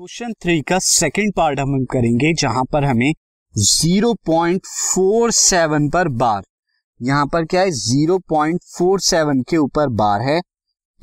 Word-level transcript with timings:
Question 0.00 0.32
three 0.32 0.60
का 0.60 0.78
second 0.78 1.32
part 1.36 1.60
हम 1.60 1.84
करेंगे, 1.84 2.34
जहाँ 2.34 2.64
पर 2.64 2.84
हमें 2.84 3.14
0.47 3.54 5.92
पर 5.92 6.08
बार, 6.08 6.42
यहाँ 7.00 7.26
पर 7.26 7.44
क्या 7.44 7.60
है 7.60 7.70
0.47 7.70 9.44
के 9.50 9.56
ऊपर 9.56 9.88
बार 9.88 10.20
है। 10.20 10.40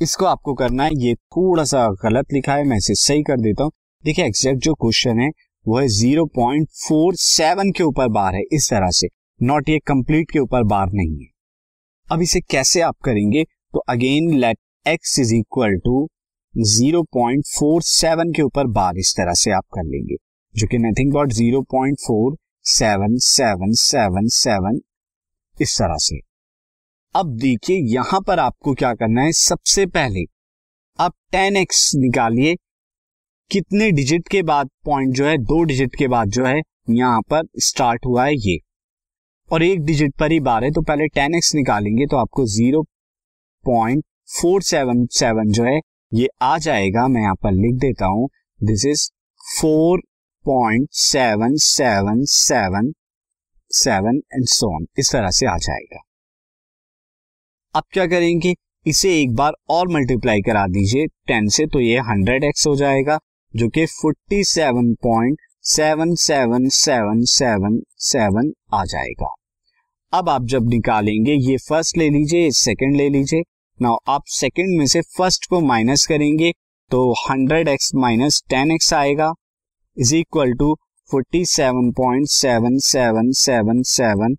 इसको 0.02 0.25
आपको 0.25 0.54
करना 0.54 0.83
है, 0.83 0.89
ये 0.93 1.15
थोड़ा 1.15 1.63
सा 1.63 1.95
गलत 2.04 2.25
लिखा 2.33 2.54
है, 2.54 2.63
मैं 2.63 2.77
इसे 2.77 2.95
सही 2.95 3.23
कर 3.23 3.41
देता 3.41 3.63
हूँ। 3.63 3.71
देखिए 4.04 4.25
एग्जैक्ट 4.25 4.59
जो 4.59 4.73
क्वेश्चन 4.73 5.20
है, 5.20 5.32
वो 5.66 5.79
है 5.79 5.88
0.47 5.88 7.77
के 7.77 7.84
ऊपर 7.84 8.09
बार 8.09 8.36
है, 8.36 8.43
इस 8.52 8.70
तरह 8.70 8.91
से 8.91 9.07
नॉट 9.41 9.70
ये 9.70 9.79
कंप्लीट 9.79 10.32
के 10.32 10.39
ऊपर 10.39 10.64
बार 10.64 10.89
नहीं 10.93 11.20
है। 11.20 11.27
अब 12.07 12.21
इसे 12.21 12.41
कैसे 12.41 12.82
आप 12.82 12.95
करेंगे 13.04 13.43
तो 13.43 13.79
again 13.79 14.39
let 14.39 14.57
x 14.85 15.20
is 15.20 15.35
equal 15.35 15.77
to 15.77 16.09
0.47 16.57 18.31
के 18.35 18.41
ऊपर 18.41 18.67
बार 18.67 18.98
इस 18.98 19.13
तरह 19.17 19.34
से 19.34 19.52
आप 19.52 19.63
कर 19.73 19.84
लेंगे, 19.84 20.15
जो 20.55 20.67
कि 20.67 20.77
nothing 20.77 21.11
but 21.13 21.31
zero 21.31 21.61
point 21.71 21.98
four 21.98 22.35
seven 22.65 23.17
seven 23.17 23.73
seven 23.73 24.27
seven 24.27 24.79
इस 25.57 25.77
तरह 25.77 25.98
से। 25.98 26.17
अब 27.15 27.35
देखिए 27.38 27.77
यहाँ 27.93 28.20
पर 28.21 28.39
आपको 28.39 28.73
क्या 28.73 28.93
करना 28.93 29.21
है, 29.21 29.31
सबसे 29.31 29.85
पहले 29.88 30.23
आप 30.99 31.13
टेन 31.31 31.57
एक्स 31.57 31.91
निकालिए, 31.95 32.55
कितने 33.51 33.91
डिजिट 33.91 34.27
के 34.27 34.41
बाद 34.43 34.70
पॉइंट 34.85 35.13
जो 35.15 35.26
है, 35.26 35.37
दो 35.37 35.63
डिजिट 35.63 35.95
के 35.95 36.07
बाद 36.07 36.29
जो 36.29 36.45
है, 36.45 36.62
यहाँ 36.89 37.21
पर 37.21 37.43
स्टार्ट 37.57 38.05
हुआ 38.05 38.26
है 38.26 38.34
ये। 38.37 38.57
और 39.49 39.63
एक 39.63 39.84
डिजिट 39.85 40.15
पर 40.15 40.31
ही 40.31 40.39
बार 40.39 40.63
है 40.63 40.71
तो 40.71 40.81
पहले 40.81 41.07
टेन 41.07 41.35
एक्स 41.35 41.53
निकालेंगे 41.55 42.05
तो 42.05 42.17
आपको 42.17 42.45
zero 42.45 42.81
point 43.65 44.03
four 44.31 44.62
seven 44.62 45.05
seven 45.12 45.51
जो 45.51 45.63
है 45.63 45.79
ये 46.12 46.27
आ 46.41 46.58
जाएगा, 46.58 47.08
मैं 47.08 47.22
यहाँ 47.22 47.36
पर 47.36 47.52
लिख 47.52 47.80
देता 47.80 48.05
हूँ। 48.05 48.27
This 48.60 48.86
is 48.86 49.10
four 49.41 50.02
point 50.46 50.88
seven 50.91 51.55
seven 51.55 52.24
seven 52.26 52.91
seven 53.72 54.22
and 54.34 54.46
so on 54.46 54.85
इस 55.00 55.12
तरह 55.12 55.30
से 55.30 55.46
आ 55.46 55.58
जाएगा। 55.58 56.00
अब 57.76 57.84
क्या 57.91 58.05
करेंगे? 58.08 58.54
इसे 58.85 59.10
एक 59.22 59.34
बार 59.35 59.54
और 59.70 59.88
मल्टीप्लाई 59.88 60.41
करा 60.41 60.66
दीजिए। 60.68 61.08
टेन 61.28 61.48
से 61.48 61.66
तो 61.66 61.80
ये 61.80 61.98
हंड्रेड 62.00 62.44
एक्स 62.44 62.68
हो 62.68 62.76
जाएगा, 62.76 63.20
जो 63.54 63.68
कि 63.70 63.85
forty 63.85 64.44
seven 64.44 64.94
point 64.94 65.38
seven 65.63 66.13
seven 66.16 66.68
seven 66.69 67.24
seven 67.25 67.80
seven 67.97 68.52
आ 68.74 68.84
जाएगा। 68.85 69.34
अब 70.13 70.30
आप 70.30 70.46
जब 70.46 70.69
निकालेंगे, 70.69 71.34
ये 71.34 71.58
फ़र्स्ट 71.58 71.97
ले 71.97 72.09
लीजिए 72.09 72.52
सेकंड 72.52 72.96
ले 72.96 73.09
लीजिए। 73.09 73.41
नाउ 73.81 73.97
आप 74.07 74.23
सेकंड 74.25 74.78
में 74.79 74.85
से 74.88 75.01
फ़र्स्ट 75.17 75.45
को 75.50 75.59
माइनस 75.61 76.06
करेंगे 76.07 76.51
तो 76.91 77.00
hundred 77.19 77.67
x 77.67 77.91
minus 77.95 78.41
ten 78.50 78.72
x 78.72 78.94
आएगा 78.94 79.31
is 79.97 80.16
equal 80.16 80.53
to 80.53 80.73
forty 81.09 81.44
seven 81.45 81.91
point 81.91 82.28
seven 82.28 82.78
seven 82.79 83.31
seven 83.41 83.81
seven 83.83 84.35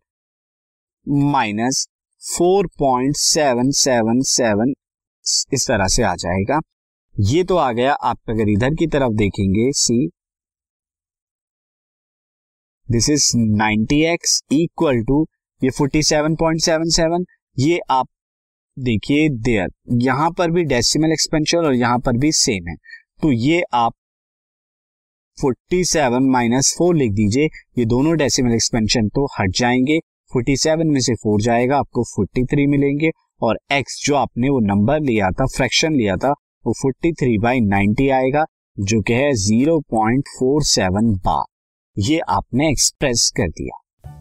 minus 1.33 1.87
four 2.23 2.67
point 2.79 3.17
seven 3.17 3.71
seven 3.83 4.21
seven 4.33 4.75
इस 5.53 5.67
तरह 5.69 5.89
से 5.89 6.03
आ 6.03 6.15
जाएगा। 6.17 6.61
ये 7.15 7.45
तो 7.45 7.57
आ 7.57 7.71
गया, 7.73 7.93
आप 7.93 8.19
अगर 8.29 8.49
इधर 8.49 8.75
की 8.75 8.87
तरफ़ 8.87 9.17
देखेंगे 9.17 9.71
see 9.77 10.07
this 12.89 13.11
is 13.11 13.33
ninety 13.37 14.05
x 14.13 14.41
equal 14.53 15.03
to 15.05 15.25
ये 15.63 15.71
forty 15.71 16.03
seven 16.03 16.37
point 16.37 16.61
seven 16.61 16.91
seven 16.91 17.25
ये 17.59 17.81
आप 17.91 18.09
देखिए 18.79 19.29
देयर 19.29 19.69
यहाँ 20.03 20.31
पर 20.31 20.51
भी 20.51 20.63
डेसिमल 20.65 21.13
एक्सपेंशन 21.13 21.59
और 21.59 21.75
यहाँ 21.75 21.99
पर 21.99 22.17
भी 22.17 22.33
सेम 22.33 22.69
है। 22.69 22.75
तो 23.23 23.33
ये 23.33 23.63
आप 23.75 23.93
47 25.39 26.21
माइनस 26.21 26.75
फोर 26.79 26.97
लिख 26.97 27.13
दीजिए, 27.13 27.45
ये 27.79 27.85
दोनों 27.85 28.17
डेसिमल 28.17 28.53
एक्सपेंशन 28.53 29.09
तो 29.09 29.29
हट 29.41 29.51
जाएँगे। 29.51 29.99
47 30.37 30.85
में 30.85 31.01
से 31.01 31.15
फोर 31.15 31.41
जाएगा, 31.41 31.79
आपको 31.79 32.05
43 32.05 32.67
मिलेंगे 32.67 33.11
और 33.43 33.59
x 33.73 33.85
जो 34.05 34.15
आपने 34.15 34.49
वो 34.49 34.61
नंबर 34.61 35.01
लिया 35.01 35.31
था 35.31 35.47
फ्रैक्शन 35.47 35.95
लिया 35.95 36.17
था, 36.17 36.31
वो 36.67 36.75
43 36.83 37.13
थ्री 37.13 37.39
बाई 37.39 37.61
नाइनटी 37.61 38.09
आएगा, 38.09 38.45
जो 38.81 39.03
कि 39.03 39.13
है 39.13 39.33
0.47 39.33 41.15
बार 41.25 41.45
ये 41.99 42.19
आपने 42.19 42.71
एक्सप्रेस 42.71 43.33
कर 43.37 43.49
दिया। 43.49 43.88